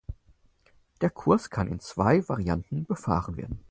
[1.01, 3.59] Der Kurs kann in zwei Varianten befahren werden.